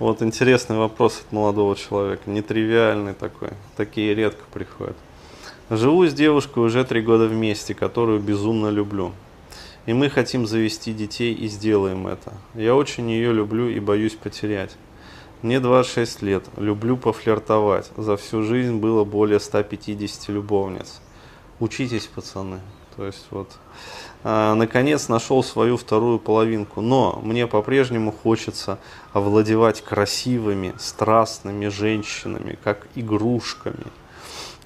[0.00, 4.96] Вот интересный вопрос от молодого человека, нетривиальный такой, такие редко приходят.
[5.68, 9.12] Живу с девушкой уже три года вместе, которую безумно люблю.
[9.84, 12.32] И мы хотим завести детей и сделаем это.
[12.54, 14.74] Я очень ее люблю и боюсь потерять.
[15.42, 17.90] Мне 26 лет, люблю пофлиртовать.
[17.98, 21.02] За всю жизнь было более 150 любовниц.
[21.58, 22.60] Учитесь, пацаны.
[22.96, 23.48] То есть вот,
[24.24, 26.80] а, наконец нашел свою вторую половинку.
[26.80, 28.78] Но мне по-прежнему хочется
[29.12, 33.86] овладевать красивыми, страстными женщинами, как игрушками–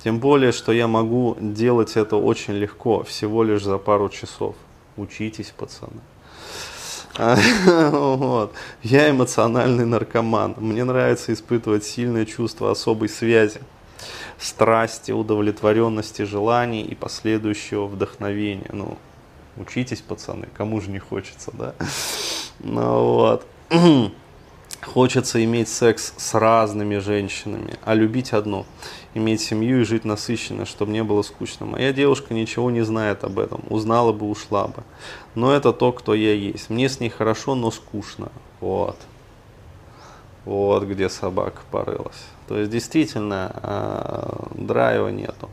[0.05, 4.55] тем более, что я могу делать это очень легко, всего лишь за пару часов.
[4.99, 6.01] Учитесь, пацаны.
[7.91, 8.53] Вот.
[8.83, 10.57] Я эмоциональный наркоман.
[10.59, 13.63] Мне нравится испытывать сильное чувство особой связи,
[14.39, 18.71] страсти, удовлетворенности желаний и последующего вдохновения.
[18.73, 18.99] Ну,
[19.57, 21.75] учитесь, пацаны, кому же не хочется, да?
[22.61, 23.47] Ну вот.
[24.83, 28.67] Хочется иметь секс с разными женщинами, а любить одну.
[29.15, 31.65] Иметь семью и жить насыщенно, чтобы не было скучно.
[31.67, 33.63] Моя девушка ничего не знает об этом.
[33.71, 34.83] Узнала бы, ушла бы.
[35.35, 36.69] Но это то, кто я есть.
[36.69, 38.31] Мне с ней хорошо, но скучно.
[38.61, 38.97] Вот.
[40.45, 42.27] Вот где собака порылась.
[42.49, 45.49] То есть действительно э, драйва нету.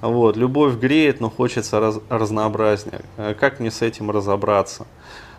[0.00, 3.02] Вот, любовь греет, но хочется раз, разнообразнее.
[3.38, 4.86] Как мне с этим разобраться?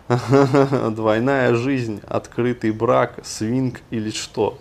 [0.90, 4.58] двойная жизнь, открытый брак, свинг или что.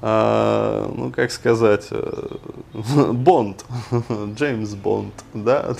[0.00, 2.36] А, ну, как сказать, э,
[3.12, 3.64] Бонд,
[4.34, 5.76] Джеймс Бонд, да,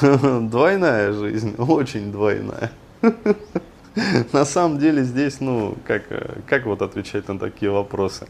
[0.00, 2.70] двойная жизнь, очень двойная.
[4.32, 6.04] На самом деле здесь, ну, как,
[6.46, 8.28] как вот отвечать на такие вопросы?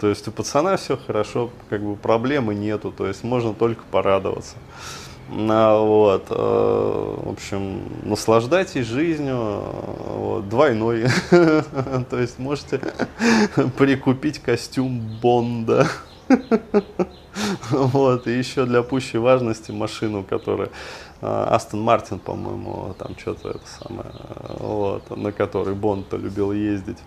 [0.00, 4.56] То есть у пацана все хорошо, как бы проблемы нету, то есть можно только порадоваться.
[5.28, 9.62] Вот, э, в общем, наслаждайтесь жизнью
[10.16, 11.06] вот, двойной.
[11.30, 12.80] То есть можете
[13.78, 15.86] прикупить костюм Бонда.
[17.70, 20.70] Вот, и еще для пущей важности машину, которая
[21.20, 24.10] Астон Мартин, по-моему, там что-то это самое,
[24.58, 26.98] вот, на которой Бонд-то любил ездить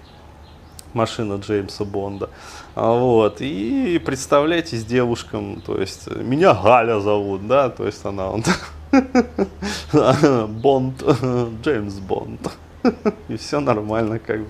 [0.94, 2.30] машина Джеймса Бонда.
[2.75, 3.38] А, вот.
[3.40, 8.44] И представляйтесь девушкам, то есть меня Галя зовут, да, то есть она он
[10.62, 11.03] Бонд,
[11.63, 12.52] Джеймс Бонд.
[13.29, 14.47] И все нормально, как бы.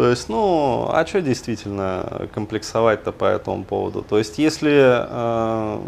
[0.00, 4.00] То есть, ну, а что действительно комплексовать-то по этому поводу?
[4.00, 4.72] То есть, если
[5.06, 5.80] э,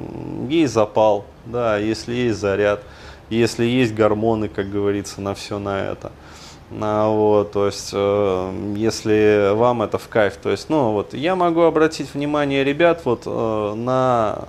[0.51, 2.83] есть запал, да, если есть заряд,
[3.31, 6.13] если есть гормоны, как говорится, на все на это,
[6.79, 11.35] а, вот, то есть, э, если вам это в кайф, то есть, ну, вот, я
[11.35, 14.41] могу обратить внимание ребят вот э, на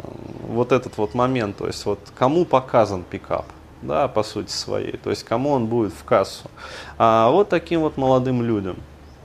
[0.46, 3.46] вот этот вот момент, то есть, вот, кому показан пикап,
[3.82, 6.52] да, по сути своей, то есть, кому он будет в кассу.
[6.98, 8.76] А вот таким вот молодым людям,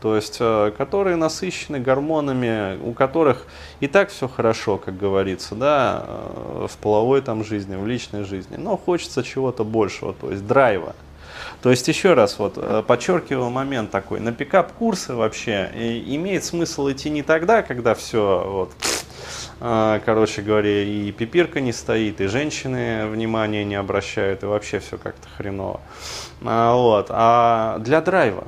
[0.01, 3.47] то есть, э, которые насыщены гормонами, у которых
[3.81, 8.57] и так все хорошо, как говорится, да, э, в половой там жизни, в личной жизни,
[8.57, 10.95] но хочется чего-то большего, то есть, драйва.
[11.63, 15.71] То есть, еще раз, вот, э, подчеркиваю момент такой, на пикап-курсы вообще
[16.07, 18.73] имеет смысл идти не тогда, когда все, вот,
[19.59, 25.27] короче говоря, и пипирка не стоит, и женщины внимания не обращают, и вообще все как-то
[25.37, 25.81] хреново.
[26.45, 28.45] А, вот, а для драйва.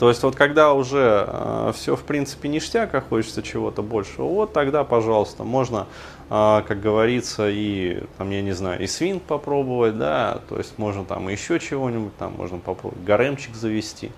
[0.00, 4.54] То есть вот когда уже э, все в принципе ништяк, а хочется чего-то большего, вот
[4.54, 5.88] тогда, пожалуйста, можно
[6.32, 11.04] а, как говорится, и там, я не знаю, и свинг попробовать, да, то есть можно
[11.04, 14.12] там еще чего-нибудь, там можно попробовать гаремчик завести.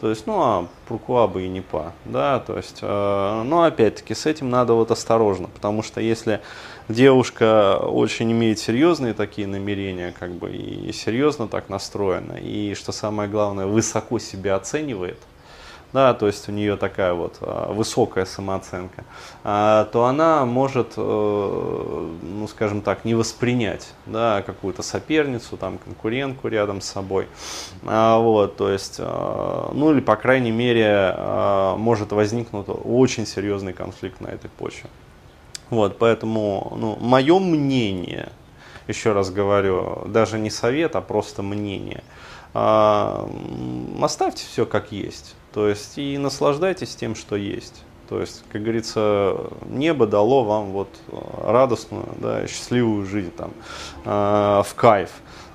[0.00, 4.14] То есть, ну, а пуркуа бы и не па, да, то есть, э, но опять-таки
[4.14, 6.40] с этим надо вот осторожно, потому что если
[6.88, 13.28] девушка очень имеет серьезные такие намерения, как бы, и серьезно так настроена, и, что самое
[13.28, 15.18] главное, высоко себя оценивает,
[15.92, 19.04] да, то есть у нее такая вот а, высокая самооценка,
[19.42, 26.48] а, то она может, э, ну, скажем так, не воспринять, да, какую-то соперницу, там, конкурентку
[26.48, 27.26] рядом с собой,
[27.86, 31.14] а, вот, то есть, ну, или, по крайней мере,
[31.78, 34.90] может возникнуть очень серьезный конфликт на этой почве.
[35.70, 38.30] Вот, поэтому, ну, мое мнение,
[38.86, 42.02] еще раз говорю, даже не совет, а просто мнение,
[42.52, 45.34] оставьте все как есть.
[45.52, 47.82] То есть и наслаждайтесь тем, что есть.
[48.08, 49.36] То есть, как говорится,
[49.68, 53.50] небо дало вам вот э, радостную, да, счастливую жизнь там,
[54.06, 55.10] э, в кайф.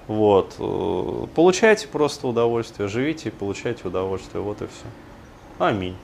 [0.07, 0.56] Вот.
[1.34, 4.44] Получайте просто удовольствие, живите и получайте удовольствие.
[4.44, 4.86] Вот и все.
[5.57, 5.96] Аминь.